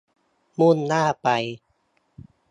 [0.59, 1.27] มุ่งหน้าไป